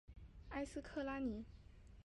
[0.49, 1.45] 埃斯克拉尼。